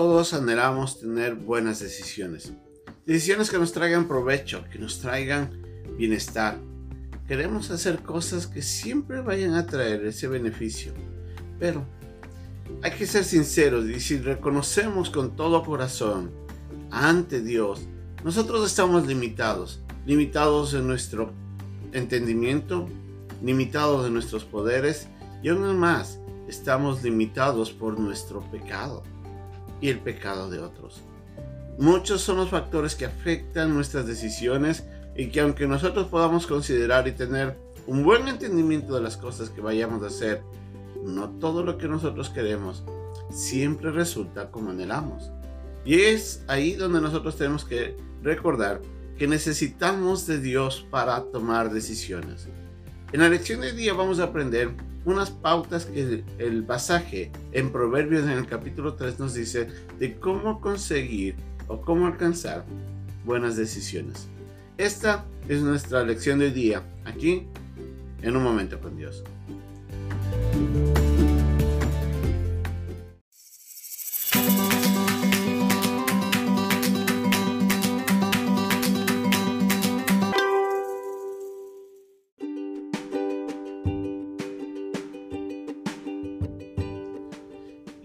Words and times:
todos 0.00 0.32
anhelamos 0.32 0.98
tener 0.98 1.34
buenas 1.34 1.80
decisiones. 1.80 2.54
Decisiones 3.04 3.50
que 3.50 3.58
nos 3.58 3.70
traigan 3.70 4.08
provecho, 4.08 4.64
que 4.72 4.78
nos 4.78 4.98
traigan 4.98 5.60
bienestar. 5.98 6.56
Queremos 7.28 7.70
hacer 7.70 7.98
cosas 7.98 8.46
que 8.46 8.62
siempre 8.62 9.20
vayan 9.20 9.52
a 9.56 9.66
traer 9.66 10.06
ese 10.06 10.26
beneficio. 10.26 10.94
Pero 11.58 11.84
hay 12.82 12.92
que 12.92 13.04
ser 13.04 13.24
sinceros 13.24 13.90
y 13.90 14.00
si 14.00 14.16
reconocemos 14.16 15.10
con 15.10 15.36
todo 15.36 15.62
corazón 15.62 16.30
ante 16.90 17.42
Dios, 17.42 17.82
nosotros 18.24 18.66
estamos 18.66 19.06
limitados, 19.06 19.80
limitados 20.06 20.72
en 20.72 20.86
nuestro 20.86 21.30
entendimiento, 21.92 22.88
limitados 23.42 24.06
en 24.06 24.14
nuestros 24.14 24.46
poderes 24.46 25.08
y 25.42 25.50
aún 25.50 25.76
más 25.76 26.18
estamos 26.48 27.02
limitados 27.02 27.70
por 27.70 28.00
nuestro 28.00 28.40
pecado 28.50 29.02
y 29.80 29.88
el 29.88 30.00
pecado 30.00 30.50
de 30.50 30.60
otros. 30.60 31.02
Muchos 31.78 32.20
son 32.20 32.36
los 32.36 32.50
factores 32.50 32.94
que 32.94 33.06
afectan 33.06 33.74
nuestras 33.74 34.06
decisiones 34.06 34.84
y 35.16 35.28
que 35.28 35.40
aunque 35.40 35.66
nosotros 35.66 36.08
podamos 36.08 36.46
considerar 36.46 37.08
y 37.08 37.12
tener 37.12 37.56
un 37.86 38.04
buen 38.04 38.28
entendimiento 38.28 38.94
de 38.94 39.00
las 39.00 39.16
cosas 39.16 39.50
que 39.50 39.60
vayamos 39.60 40.02
a 40.02 40.08
hacer, 40.08 40.42
no 41.02 41.30
todo 41.38 41.64
lo 41.64 41.78
que 41.78 41.88
nosotros 41.88 42.28
queremos 42.30 42.84
siempre 43.30 43.90
resulta 43.90 44.50
como 44.50 44.70
anhelamos. 44.70 45.30
Y 45.84 45.94
es 45.94 46.44
ahí 46.46 46.74
donde 46.74 47.00
nosotros 47.00 47.36
tenemos 47.36 47.64
que 47.64 47.96
recordar 48.22 48.82
que 49.16 49.26
necesitamos 49.26 50.26
de 50.26 50.40
Dios 50.40 50.86
para 50.90 51.24
tomar 51.24 51.72
decisiones. 51.72 52.48
En 53.12 53.20
la 53.20 53.28
lección 53.28 53.60
de 53.60 53.72
día 53.72 53.92
vamos 53.94 54.20
a 54.20 54.24
aprender 54.24 54.70
unas 55.04 55.30
pautas 55.30 55.86
que 55.86 56.24
el 56.38 56.64
pasaje 56.64 57.32
en 57.52 57.70
Proverbios 57.70 58.24
en 58.24 58.30
el 58.30 58.46
capítulo 58.46 58.94
3 58.94 59.18
nos 59.18 59.34
dice 59.34 59.68
de 59.98 60.18
cómo 60.18 60.60
conseguir 60.60 61.36
o 61.68 61.80
cómo 61.80 62.06
alcanzar 62.06 62.64
buenas 63.24 63.56
decisiones. 63.56 64.28
Esta 64.76 65.24
es 65.48 65.62
nuestra 65.62 66.02
lección 66.04 66.38
de 66.38 66.50
día 66.50 66.82
aquí 67.04 67.46
en 68.22 68.36
un 68.36 68.42
momento 68.42 68.80
con 68.80 68.96
Dios. 68.96 69.24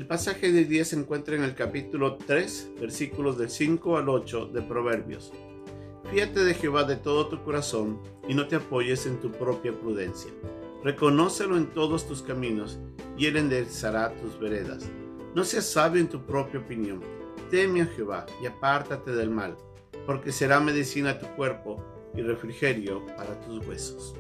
El 0.06 0.09
pasaje 0.09 0.52
de 0.52 0.66
día 0.66 0.86
se 0.86 0.95
encuentra 0.95 1.36
en 1.36 1.42
el 1.42 1.56
capítulo 1.56 2.17
3, 2.17 2.73
versículos 2.80 3.39
del 3.39 3.50
5 3.50 3.98
al 3.98 4.08
8 4.08 4.52
de 4.53 4.62
Proverbios. 4.62 5.34
Fíate 6.12 6.42
de 6.45 6.53
Jehová 6.53 6.84
de 6.84 6.95
todo 6.95 7.28
tu 7.28 7.42
corazón 7.44 8.00
y 8.28 8.36
no 8.36 8.47
te 8.47 8.58
apoyes 8.58 9.08
en 9.08 9.20
tu 9.20 9.31
propia 9.31 9.73
prudencia. 9.73 10.30
Reconócelo 10.84 11.58
en 11.58 11.73
todos 11.73 12.08
tus 12.08 12.22
caminos 12.22 12.78
y 13.17 13.25
él 13.25 13.38
enderezará 13.38 14.14
tus 14.17 14.39
veredas. 14.39 14.92
No 15.34 15.44
seas 15.44 15.66
sabio 15.66 16.00
en 16.02 16.08
tu 16.08 16.23
propia 16.23 16.59
opinión. 16.59 17.02
Teme 17.50 17.81
a 17.81 17.88
Jehová 17.88 18.28
y 18.44 18.45
apártate 18.45 19.12
del 19.12 19.31
mal, 19.31 19.58
porque 20.06 20.31
será 20.31 20.59
medicina 20.59 21.09
a 21.09 21.19
tu 21.19 21.25
cuerpo 21.30 21.84
y 22.16 22.22
refrigerio 22.22 23.03
para 23.17 23.40
tus 23.42 23.66
huesos. 23.66 24.14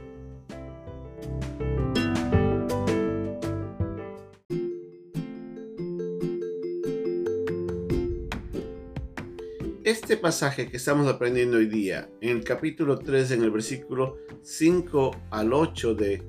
Este 9.85 10.17
pasaje 10.17 10.67
que 10.67 10.77
estamos 10.77 11.07
aprendiendo 11.07 11.57
hoy 11.57 11.67
día, 11.67 12.09
en 12.19 12.37
el 12.37 12.43
capítulo 12.43 12.97
3, 12.97 13.29
en 13.29 13.43
el 13.43 13.51
versículo 13.51 14.17
5 14.41 15.15
al 15.29 15.53
8 15.53 15.93
de 15.93 16.23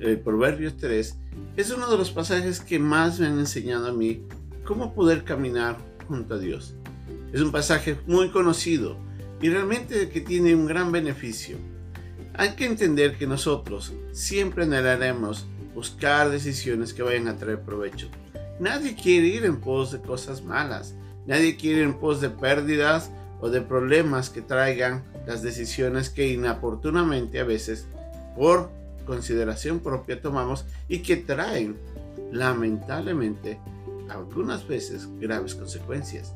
eh, 0.00 0.16
Proverbios 0.16 0.76
3, 0.76 1.16
es 1.56 1.70
uno 1.70 1.88
de 1.88 1.98
los 1.98 2.10
pasajes 2.10 2.58
que 2.58 2.80
más 2.80 3.20
me 3.20 3.28
han 3.28 3.38
enseñado 3.38 3.86
a 3.86 3.92
mí 3.92 4.26
cómo 4.64 4.92
poder 4.92 5.22
caminar 5.22 5.78
junto 6.08 6.34
a 6.34 6.38
Dios. 6.38 6.74
Es 7.32 7.40
un 7.42 7.52
pasaje 7.52 7.96
muy 8.08 8.30
conocido 8.30 8.96
y 9.40 9.50
realmente 9.50 10.08
que 10.08 10.20
tiene 10.20 10.56
un 10.56 10.66
gran 10.66 10.90
beneficio. 10.90 11.58
Hay 12.34 12.56
que 12.56 12.66
entender 12.66 13.16
que 13.16 13.28
nosotros 13.28 13.92
siempre 14.10 14.64
anhelaremos 14.64 15.46
buscar 15.76 16.28
decisiones 16.28 16.92
que 16.92 17.04
vayan 17.04 17.28
a 17.28 17.36
traer 17.36 17.60
provecho. 17.60 18.08
Nadie 18.58 18.96
quiere 18.96 19.28
ir 19.28 19.44
en 19.44 19.60
pos 19.60 19.92
de 19.92 20.00
cosas 20.00 20.42
malas. 20.42 20.96
Nadie 21.26 21.56
quiere 21.56 21.82
en 21.82 21.94
pos 21.94 22.20
de 22.20 22.30
pérdidas 22.30 23.10
o 23.40 23.50
de 23.50 23.60
problemas 23.60 24.30
que 24.30 24.42
traigan 24.42 25.04
las 25.26 25.42
decisiones 25.42 26.08
que 26.08 26.28
inoportunamente 26.28 27.40
a 27.40 27.44
veces 27.44 27.86
por 28.36 28.70
consideración 29.06 29.80
propia 29.80 30.20
tomamos 30.20 30.64
y 30.88 31.00
que 31.00 31.16
traen 31.16 31.76
lamentablemente 32.32 33.58
algunas 34.08 34.66
veces 34.66 35.08
graves 35.18 35.54
consecuencias. 35.54 36.34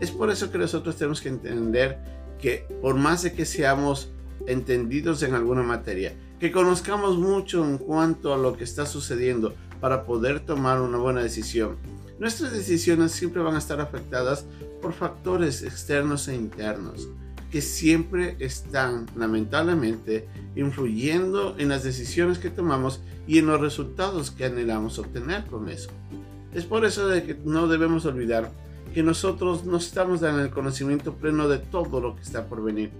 Es 0.00 0.10
por 0.10 0.30
eso 0.30 0.50
que 0.50 0.58
nosotros 0.58 0.96
tenemos 0.96 1.20
que 1.20 1.28
entender 1.28 1.98
que 2.40 2.66
por 2.80 2.96
más 2.96 3.22
de 3.22 3.32
que 3.32 3.44
seamos 3.44 4.10
entendidos 4.46 5.22
en 5.22 5.34
alguna 5.34 5.62
materia, 5.62 6.14
que 6.40 6.50
conozcamos 6.50 7.16
mucho 7.18 7.64
en 7.64 7.78
cuanto 7.78 8.34
a 8.34 8.38
lo 8.38 8.56
que 8.56 8.64
está 8.64 8.84
sucediendo 8.84 9.54
para 9.80 10.04
poder 10.04 10.40
tomar 10.40 10.80
una 10.80 10.98
buena 10.98 11.22
decisión, 11.22 11.76
Nuestras 12.18 12.52
decisiones 12.52 13.12
siempre 13.12 13.42
van 13.42 13.54
a 13.54 13.58
estar 13.58 13.80
afectadas 13.80 14.46
por 14.80 14.92
factores 14.92 15.62
externos 15.62 16.28
e 16.28 16.34
internos 16.34 17.08
que 17.52 17.60
siempre 17.60 18.34
están 18.38 19.06
lamentablemente 19.14 20.26
influyendo 20.56 21.54
en 21.58 21.68
las 21.68 21.84
decisiones 21.84 22.38
que 22.38 22.48
tomamos 22.48 23.02
y 23.26 23.38
en 23.38 23.46
los 23.46 23.60
resultados 23.60 24.30
que 24.30 24.46
anhelamos 24.46 24.98
obtener 24.98 25.44
con 25.44 25.68
eso. 25.68 25.90
Es 26.54 26.64
por 26.64 26.86
eso 26.86 27.08
que 27.10 27.38
no 27.44 27.68
debemos 27.68 28.06
olvidar 28.06 28.50
que 28.94 29.02
nosotros 29.02 29.64
no 29.66 29.76
estamos 29.76 30.20
dando 30.20 30.42
el 30.42 30.50
conocimiento 30.50 31.14
pleno 31.14 31.46
de 31.46 31.58
todo 31.58 32.00
lo 32.00 32.16
que 32.16 32.22
está 32.22 32.46
por 32.46 32.62
venir. 32.62 32.90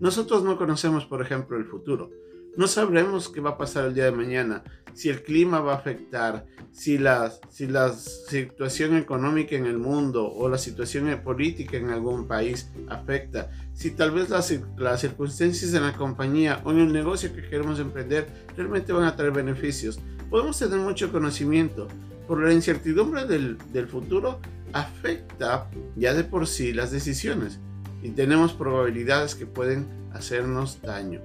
Nosotros 0.00 0.42
no 0.42 0.56
conocemos, 0.56 1.04
por 1.04 1.20
ejemplo, 1.20 1.58
el 1.58 1.66
futuro. 1.66 2.10
No 2.56 2.66
sabremos 2.68 3.28
qué 3.28 3.40
va 3.40 3.50
a 3.50 3.58
pasar 3.58 3.84
el 3.84 3.94
día 3.94 4.06
de 4.06 4.12
mañana, 4.12 4.64
si 4.94 5.10
el 5.10 5.22
clima 5.22 5.60
va 5.60 5.74
a 5.74 5.76
afectar, 5.76 6.46
si 6.72 6.96
la, 6.96 7.30
si 7.50 7.66
la 7.66 7.92
situación 7.92 8.96
económica 8.96 9.56
en 9.56 9.66
el 9.66 9.76
mundo 9.76 10.26
o 10.26 10.48
la 10.48 10.56
situación 10.56 11.20
política 11.22 11.76
en 11.76 11.90
algún 11.90 12.26
país 12.26 12.70
afecta, 12.88 13.50
si 13.74 13.90
tal 13.90 14.10
vez 14.12 14.30
las, 14.30 14.58
las 14.78 15.00
circunstancias 15.02 15.74
en 15.74 15.82
la 15.82 15.92
compañía 15.92 16.62
o 16.64 16.70
en 16.70 16.78
el 16.78 16.92
negocio 16.94 17.34
que 17.34 17.42
queremos 17.42 17.78
emprender 17.78 18.26
realmente 18.56 18.94
van 18.94 19.04
a 19.04 19.16
traer 19.16 19.32
beneficios. 19.32 20.00
Podemos 20.30 20.58
tener 20.58 20.78
mucho 20.78 21.12
conocimiento, 21.12 21.88
por 22.26 22.42
la 22.42 22.54
incertidumbre 22.54 23.26
del, 23.26 23.58
del 23.72 23.86
futuro 23.86 24.40
afecta 24.72 25.68
ya 25.94 26.14
de 26.14 26.24
por 26.24 26.46
sí 26.46 26.72
las 26.72 26.90
decisiones 26.90 27.60
y 28.02 28.10
tenemos 28.10 28.54
probabilidades 28.54 29.34
que 29.34 29.46
pueden 29.46 29.86
hacernos 30.12 30.80
daño. 30.80 31.20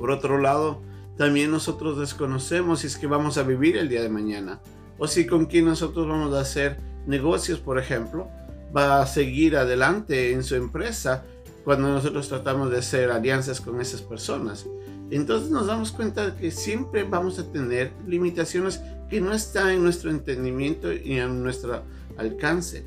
Por 0.00 0.10
otro 0.10 0.38
lado, 0.38 0.80
también 1.18 1.50
nosotros 1.50 1.98
desconocemos 1.98 2.80
si 2.80 2.86
es 2.86 2.96
que 2.96 3.06
vamos 3.06 3.36
a 3.36 3.42
vivir 3.42 3.76
el 3.76 3.90
día 3.90 4.00
de 4.00 4.08
mañana 4.08 4.60
o 4.98 5.06
si 5.06 5.26
con 5.26 5.44
quien 5.44 5.66
nosotros 5.66 6.08
vamos 6.08 6.34
a 6.34 6.40
hacer 6.40 6.78
negocios, 7.06 7.60
por 7.60 7.78
ejemplo, 7.78 8.28
va 8.74 9.02
a 9.02 9.06
seguir 9.06 9.58
adelante 9.58 10.32
en 10.32 10.42
su 10.42 10.54
empresa 10.54 11.24
cuando 11.64 11.88
nosotros 11.88 12.28
tratamos 12.28 12.70
de 12.70 12.78
hacer 12.78 13.10
alianzas 13.10 13.60
con 13.60 13.78
esas 13.78 14.00
personas. 14.00 14.64
Entonces 15.10 15.50
nos 15.50 15.66
damos 15.66 15.92
cuenta 15.92 16.34
que 16.34 16.50
siempre 16.50 17.04
vamos 17.04 17.38
a 17.38 17.52
tener 17.52 17.92
limitaciones 18.06 18.80
que 19.10 19.20
no 19.20 19.34
están 19.34 19.68
en 19.68 19.82
nuestro 19.82 20.10
entendimiento 20.10 20.90
y 20.94 21.18
en 21.18 21.42
nuestro 21.42 21.82
alcance. 22.16 22.86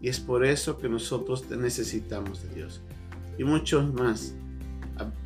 Y 0.00 0.08
es 0.08 0.18
por 0.18 0.44
eso 0.44 0.78
que 0.78 0.88
nosotros 0.88 1.48
necesitamos 1.48 2.42
de 2.42 2.54
Dios. 2.56 2.80
Y 3.38 3.44
muchos 3.44 3.94
más 3.94 4.34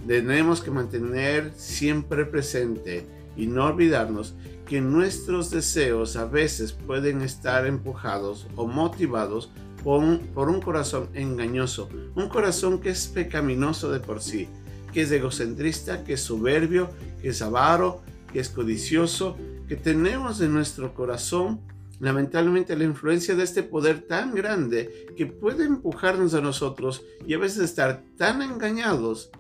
tenemos 0.07 0.61
que 0.61 0.71
mantener 0.71 1.53
siempre 1.57 2.25
presente 2.25 3.07
y 3.37 3.47
no 3.47 3.67
olvidarnos 3.67 4.35
que 4.67 4.81
nuestros 4.81 5.51
deseos 5.51 6.17
a 6.17 6.27
veces 6.27 6.73
pueden 6.73 7.23
estar 7.23 7.67
empujados 7.67 8.47
o 8.57 8.67
motivados 8.67 9.51
por 9.83 10.03
un, 10.03 10.19
por 10.19 10.49
un, 10.49 10.61
corazón 10.61 11.09
engañoso, 11.15 11.89
un 12.15 12.29
corazón 12.29 12.81
que 12.81 12.91
es 12.91 13.07
pecaminoso 13.07 13.91
de 13.91 14.01
por 14.01 14.21
sí, 14.21 14.49
que 14.93 15.03
es 15.03 15.13
egocentrista, 15.13 16.05
que 16.05 16.15
es 16.15 16.21
soberbio, 16.21 16.91
que 17.23 17.29
es 17.29 17.41
avaro, 17.41 18.03
que 18.33 18.41
es 18.41 18.49
codicioso, 18.49 19.37
que 19.69 19.77
tenemos 19.77 20.41
en 20.41 20.53
nuestro 20.53 20.95
corazón 20.95 21.61
lamentablemente 22.01 22.77
la 22.77 22.85
influencia 22.85 23.35
de 23.35 23.45
este 23.45 23.63
poder 23.63 24.03
tan 24.03 24.35
grande 24.35 25.07
que 25.17 25.27
puede 25.27 25.65
empujarnos 25.65 26.35
a 26.35 26.41
nosotros 26.41 27.03
y 27.27 27.35
a 27.35 27.39
veces 27.39 27.65
estar 27.65 28.03
tan 28.17 28.43
engañados 28.43 29.31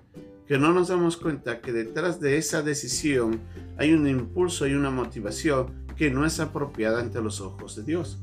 que 0.48 0.58
no 0.58 0.72
nos 0.72 0.88
damos 0.88 1.18
cuenta 1.18 1.60
que 1.60 1.72
detrás 1.72 2.20
de 2.20 2.38
esa 2.38 2.62
decisión 2.62 3.38
hay 3.76 3.92
un 3.92 4.08
impulso 4.08 4.66
y 4.66 4.72
una 4.72 4.90
motivación 4.90 5.86
que 5.94 6.10
no 6.10 6.24
es 6.24 6.40
apropiada 6.40 7.00
ante 7.00 7.20
los 7.20 7.42
ojos 7.42 7.76
de 7.76 7.82
Dios. 7.82 8.18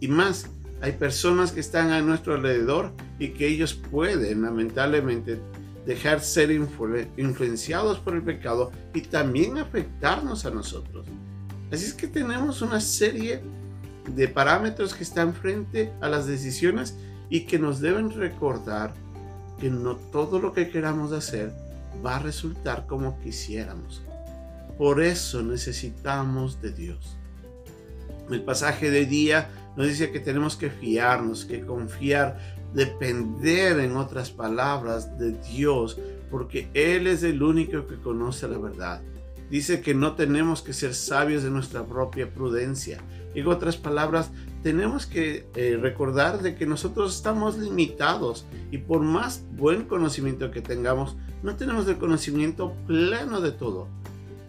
Y 0.00 0.08
más, 0.08 0.46
hay 0.80 0.92
personas 0.92 1.52
que 1.52 1.60
están 1.60 1.90
a 1.90 2.02
nuestro 2.02 2.34
alrededor 2.34 2.90
y 3.20 3.28
que 3.28 3.46
ellos 3.46 3.74
pueden 3.74 4.42
lamentablemente 4.42 5.38
dejar 5.86 6.20
ser 6.20 6.50
influenciados 6.50 8.00
por 8.00 8.14
el 8.14 8.22
pecado 8.22 8.72
y 8.92 9.02
también 9.02 9.58
afectarnos 9.58 10.44
a 10.44 10.50
nosotros. 10.50 11.06
Así 11.70 11.84
es 11.84 11.94
que 11.94 12.08
tenemos 12.08 12.60
una 12.62 12.80
serie 12.80 13.40
de 14.12 14.26
parámetros 14.26 14.94
que 14.94 15.04
están 15.04 15.32
frente 15.32 15.92
a 16.00 16.08
las 16.08 16.26
decisiones 16.26 16.96
y 17.30 17.46
que 17.46 17.60
nos 17.60 17.80
deben 17.80 18.10
recordar 18.10 18.94
que 19.58 19.70
no 19.70 19.96
todo 19.96 20.38
lo 20.38 20.52
que 20.52 20.70
queramos 20.70 21.12
hacer 21.12 21.52
va 22.04 22.16
a 22.16 22.20
resultar 22.20 22.86
como 22.86 23.18
quisiéramos. 23.20 24.02
Por 24.78 25.02
eso 25.02 25.42
necesitamos 25.42 26.60
de 26.60 26.72
Dios. 26.72 27.16
El 28.30 28.42
pasaje 28.42 28.90
de 28.90 29.06
día 29.06 29.50
nos 29.76 29.86
dice 29.86 30.10
que 30.10 30.20
tenemos 30.20 30.56
que 30.56 30.70
fiarnos, 30.70 31.44
que 31.44 31.64
confiar, 31.64 32.38
depender 32.72 33.78
en 33.80 33.96
otras 33.96 34.30
palabras 34.30 35.18
de 35.18 35.32
Dios, 35.32 35.98
porque 36.30 36.68
Él 36.74 37.06
es 37.06 37.22
el 37.22 37.42
único 37.42 37.86
que 37.86 37.96
conoce 37.96 38.48
la 38.48 38.58
verdad. 38.58 39.02
Dice 39.50 39.82
que 39.82 39.94
no 39.94 40.14
tenemos 40.14 40.62
que 40.62 40.72
ser 40.72 40.94
sabios 40.94 41.42
de 41.42 41.50
nuestra 41.50 41.84
propia 41.84 42.32
prudencia. 42.32 42.98
En 43.34 43.46
otras 43.46 43.76
palabras, 43.76 44.30
tenemos 44.62 45.06
que 45.06 45.46
eh, 45.56 45.78
recordar 45.80 46.40
de 46.40 46.54
que 46.54 46.66
nosotros 46.66 47.16
estamos 47.16 47.58
limitados 47.58 48.46
y 48.70 48.78
por 48.78 49.00
más 49.00 49.44
buen 49.56 49.84
conocimiento 49.84 50.50
que 50.50 50.60
tengamos, 50.60 51.16
no 51.42 51.56
tenemos 51.56 51.86
el 51.88 51.98
conocimiento 51.98 52.74
pleno 52.86 53.40
de 53.40 53.52
todo. 53.52 53.88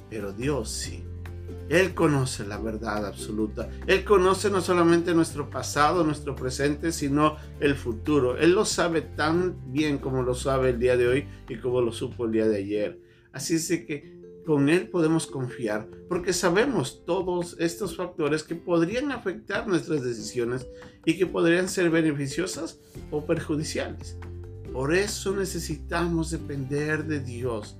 Pero 0.09 0.31
Dios 0.31 0.69
sí. 0.69 1.03
Él 1.69 1.95
conoce 1.95 2.45
la 2.45 2.59
verdad 2.59 3.07
absoluta. 3.07 3.69
Él 3.87 4.03
conoce 4.03 4.51
no 4.51 4.61
solamente 4.61 5.15
nuestro 5.15 5.49
pasado, 5.49 6.03
nuestro 6.03 6.35
presente, 6.35 6.91
sino 6.91 7.37
el 7.59 7.75
futuro. 7.75 8.37
Él 8.37 8.51
lo 8.51 8.65
sabe 8.65 9.01
tan 9.01 9.55
bien 9.71 9.97
como 9.97 10.21
lo 10.21 10.35
sabe 10.35 10.69
el 10.71 10.79
día 10.79 10.97
de 10.97 11.07
hoy 11.07 11.27
y 11.49 11.57
como 11.57 11.81
lo 11.81 11.91
supo 11.91 12.25
el 12.25 12.31
día 12.31 12.47
de 12.47 12.57
ayer. 12.57 12.99
Así 13.31 13.55
es 13.55 13.67
de 13.69 13.85
que 13.85 14.13
con 14.45 14.69
Él 14.69 14.89
podemos 14.89 15.27
confiar 15.27 15.87
porque 16.09 16.33
sabemos 16.33 17.05
todos 17.05 17.55
estos 17.59 17.95
factores 17.95 18.43
que 18.43 18.55
podrían 18.55 19.11
afectar 19.11 19.67
nuestras 19.67 20.03
decisiones 20.03 20.67
y 21.05 21.17
que 21.17 21.25
podrían 21.25 21.67
ser 21.69 21.89
beneficiosas 21.89 22.79
o 23.11 23.25
perjudiciales. 23.25 24.17
Por 24.71 24.93
eso 24.93 25.35
necesitamos 25.35 26.31
depender 26.31 27.05
de 27.05 27.19
Dios. 27.19 27.77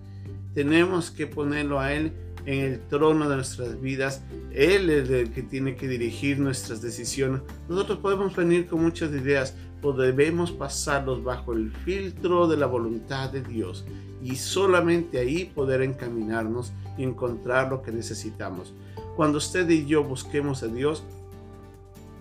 Tenemos 0.54 1.10
que 1.10 1.26
ponerlo 1.28 1.80
a 1.80 1.94
Él 1.94 2.14
en 2.46 2.60
el 2.60 2.80
trono 2.88 3.30
de 3.30 3.36
nuestras 3.36 3.80
vidas. 3.80 4.22
Él 4.52 4.90
es 4.90 5.10
el 5.10 5.32
que 5.32 5.44
tiene 5.44 5.76
que 5.76 5.88
dirigir 5.88 6.40
nuestras 6.40 6.82
decisiones. 6.82 7.42
Nosotros 7.70 8.00
podemos 8.00 8.36
venir 8.36 8.68
con 8.68 8.82
muchas 8.82 9.12
ideas, 9.12 9.56
pero 9.82 9.94
debemos 9.94 10.52
pasarlos 10.52 11.24
bajo 11.24 11.54
el 11.54 11.72
filtro 11.72 12.48
de 12.48 12.58
la 12.58 12.66
voluntad 12.66 13.32
de 13.32 13.42
Dios 13.42 13.86
y 14.24 14.36
solamente 14.38 15.20
ahí 15.20 15.46
poder 15.46 15.82
encaminarnos 15.82 16.72
y 16.98 17.04
encontrar 17.04 17.70
lo 17.70 17.82
que 17.82 17.92
necesitamos. 17.92 18.74
Cuando 19.16 19.38
usted 19.38 19.70
y 19.70 19.86
yo 19.86 20.04
busquemos 20.04 20.64
a 20.64 20.68
Dios, 20.68 21.04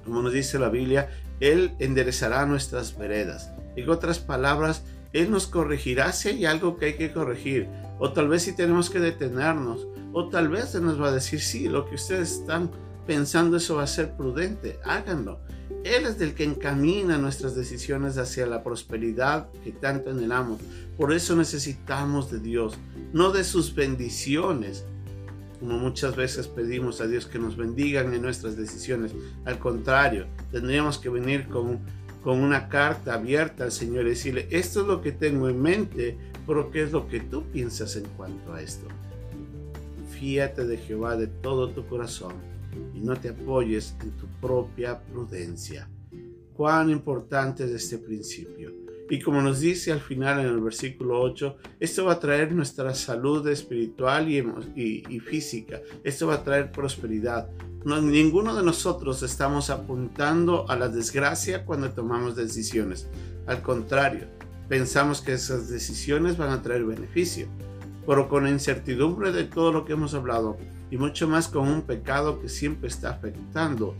como 0.04 0.22
nos 0.22 0.32
dice 0.32 0.58
la 0.58 0.68
Biblia, 0.68 1.08
Él 1.40 1.72
enderezará 1.78 2.44
nuestras 2.46 2.98
veredas. 2.98 3.50
En 3.76 3.88
otras 3.88 4.18
palabras, 4.18 4.84
Él 5.12 5.30
nos 5.30 5.46
corregirá 5.46 6.12
si 6.12 6.28
hay 6.28 6.44
algo 6.44 6.76
que 6.76 6.86
hay 6.86 6.94
que 6.94 7.12
corregir, 7.12 7.68
o 7.98 8.12
tal 8.12 8.28
vez 8.28 8.42
si 8.42 8.54
tenemos 8.54 8.90
que 8.90 8.98
detenernos, 8.98 9.86
o 10.12 10.28
tal 10.28 10.48
vez 10.48 10.74
Él 10.74 10.84
nos 10.84 11.00
va 11.00 11.08
a 11.08 11.12
decir, 11.12 11.40
sí, 11.40 11.68
lo 11.68 11.86
que 11.86 11.94
ustedes 11.94 12.32
están 12.32 12.70
pensando 13.06 13.56
eso 13.56 13.76
va 13.76 13.84
a 13.84 13.88
ser 13.88 14.16
prudente, 14.16 14.78
háganlo. 14.84 15.40
Él 15.84 16.06
es 16.06 16.20
el 16.20 16.34
que 16.34 16.44
encamina 16.44 17.18
nuestras 17.18 17.56
decisiones 17.56 18.16
hacia 18.16 18.46
la 18.46 18.62
prosperidad 18.62 19.48
que 19.64 19.72
tanto 19.72 20.10
anhelamos. 20.10 20.60
Por 20.96 21.12
eso 21.12 21.34
necesitamos 21.34 22.30
de 22.30 22.38
Dios, 22.38 22.74
no 23.12 23.32
de 23.32 23.42
sus 23.42 23.74
bendiciones, 23.74 24.84
como 25.58 25.78
muchas 25.78 26.14
veces 26.14 26.46
pedimos 26.46 27.00
a 27.00 27.06
Dios 27.06 27.26
que 27.26 27.38
nos 27.38 27.56
bendigan 27.56 28.12
en 28.14 28.22
nuestras 28.22 28.56
decisiones. 28.56 29.12
Al 29.44 29.58
contrario, 29.58 30.26
tendríamos 30.52 30.98
que 30.98 31.08
venir 31.08 31.48
con, 31.48 31.80
con 32.22 32.40
una 32.40 32.68
carta 32.68 33.14
abierta 33.14 33.64
al 33.64 33.72
Señor 33.72 34.06
y 34.06 34.10
decirle, 34.10 34.46
esto 34.50 34.82
es 34.82 34.86
lo 34.86 35.00
que 35.00 35.12
tengo 35.12 35.48
en 35.48 35.60
mente, 35.60 36.16
pero 36.46 36.70
¿qué 36.70 36.82
es 36.82 36.92
lo 36.92 37.08
que 37.08 37.20
tú 37.20 37.44
piensas 37.50 37.96
en 37.96 38.04
cuanto 38.16 38.52
a 38.52 38.60
esto? 38.60 38.86
Fíate 40.22 40.64
de 40.64 40.76
Jehová 40.76 41.16
de 41.16 41.26
todo 41.26 41.70
tu 41.70 41.84
corazón 41.88 42.34
y 42.94 43.00
no 43.00 43.16
te 43.16 43.30
apoyes 43.30 43.96
en 44.02 44.12
tu 44.12 44.28
propia 44.40 45.02
prudencia. 45.02 45.88
Cuán 46.54 46.90
importante 46.90 47.64
es 47.64 47.72
este 47.72 47.98
principio. 47.98 48.72
Y 49.10 49.18
como 49.18 49.42
nos 49.42 49.58
dice 49.58 49.90
al 49.90 49.98
final 49.98 50.38
en 50.38 50.46
el 50.46 50.60
versículo 50.60 51.20
8, 51.20 51.56
esto 51.80 52.04
va 52.04 52.12
a 52.12 52.20
traer 52.20 52.52
nuestra 52.52 52.94
salud 52.94 53.44
espiritual 53.48 54.30
y, 54.30 55.18
física. 55.18 55.80
Esto 56.04 56.28
va 56.28 56.34
a 56.34 56.44
traer 56.44 56.70
prosperidad. 56.70 57.50
ninguno 57.84 58.54
de 58.54 58.62
nosotros 58.62 59.24
estamos 59.24 59.70
apuntando 59.70 60.70
a 60.70 60.76
la 60.76 60.86
desgracia 60.86 61.64
cuando 61.64 61.90
tomamos 61.90 62.36
decisiones. 62.36 63.08
Al 63.48 63.60
contrario, 63.60 64.28
pensamos 64.68 65.20
que 65.20 65.32
esas 65.32 65.68
decisiones 65.68 66.36
van 66.36 66.50
a 66.50 66.62
traer 66.62 66.84
beneficio. 66.84 67.48
Pero 68.06 68.28
con 68.28 68.44
la 68.44 68.50
incertidumbre 68.50 69.32
de 69.32 69.44
todo 69.44 69.72
lo 69.72 69.84
que 69.84 69.92
hemos 69.92 70.14
hablado, 70.14 70.56
y 70.90 70.96
mucho 70.96 71.28
más 71.28 71.48
con 71.48 71.68
un 71.68 71.82
pecado 71.82 72.40
que 72.40 72.48
siempre 72.48 72.88
está 72.88 73.10
afectando 73.10 73.94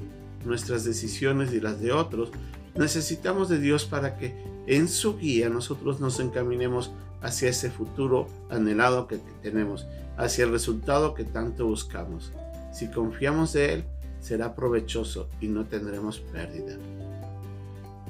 nuestras 0.45 0.85
decisiones 0.85 1.53
y 1.53 1.61
las 1.61 1.81
de 1.81 1.93
otros, 1.93 2.31
necesitamos 2.75 3.49
de 3.49 3.59
Dios 3.59 3.85
para 3.85 4.17
que 4.17 4.35
en 4.67 4.89
su 4.89 5.19
guía 5.19 5.49
nosotros 5.49 6.01
nos 6.01 6.21
encaminemos 6.21 6.91
hacia 7.21 7.49
ese 7.49 7.71
futuro 7.71 8.27
anhelado 8.51 9.07
que, 9.07 9.21
tenemos, 9.43 9.87
hacia 10.17 10.45
el 10.45 10.51
resultado 10.51 11.15
que 11.15 11.25
tanto 11.25 11.67
buscamos. 11.67 12.33
Si 12.73 12.89
confiamos 12.89 13.53
de 13.53 13.75
Él, 13.75 13.85
será 14.21 14.55
provechoso 14.55 15.29
y 15.41 15.49
no 15.49 15.65
tendremos 15.65 16.21
pérdida. 16.21 16.77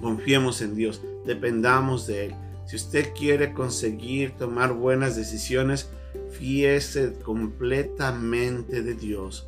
Confiemos 0.00 0.61
en 0.62 0.75
Dios, 0.75 1.03
dependamos 1.25 2.06
de 2.06 2.27
Él. 2.27 2.35
Si 2.73 2.77
usted 2.77 3.13
quiere 3.13 3.53
conseguir 3.53 4.31
tomar 4.31 4.73
buenas 4.73 5.15
decisiones, 5.15 5.91
fíese 6.31 7.13
completamente 7.23 8.83
de 8.83 8.95
Dios 8.95 9.47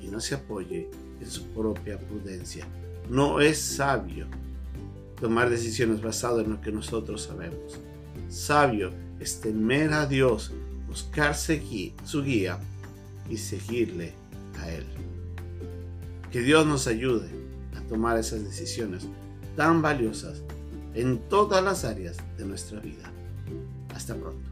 y 0.00 0.08
no 0.08 0.18
se 0.18 0.34
apoye 0.34 0.90
en 1.20 1.30
su 1.30 1.44
propia 1.50 1.96
prudencia. 1.96 2.66
No 3.08 3.40
es 3.40 3.60
sabio 3.60 4.26
tomar 5.20 5.48
decisiones 5.48 6.02
basadas 6.02 6.44
en 6.44 6.54
lo 6.54 6.60
que 6.60 6.72
nosotros 6.72 7.22
sabemos. 7.22 7.78
Sabio 8.28 8.90
es 9.20 9.40
temer 9.40 9.92
a 9.92 10.04
Dios, 10.04 10.50
buscar 10.88 11.36
su 11.36 12.24
guía 12.24 12.58
y 13.30 13.36
seguirle 13.36 14.12
a 14.58 14.68
Él. 14.72 14.84
Que 16.32 16.40
Dios 16.40 16.66
nos 16.66 16.88
ayude 16.88 17.28
a 17.76 17.80
tomar 17.82 18.18
esas 18.18 18.42
decisiones 18.42 19.06
tan 19.54 19.82
valiosas 19.82 20.42
en 20.98 21.18
todas 21.28 21.62
las 21.62 21.84
áreas 21.84 22.16
de 22.36 22.44
nuestra 22.44 22.80
vida. 22.80 23.12
Hasta 23.94 24.16
pronto. 24.16 24.47